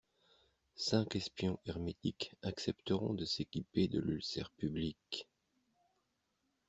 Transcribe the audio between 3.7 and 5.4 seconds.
de l'ulcère public.